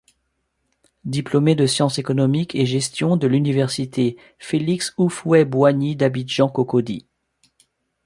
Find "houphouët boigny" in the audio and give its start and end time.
4.97-5.95